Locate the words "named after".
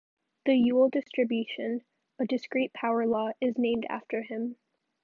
3.59-4.23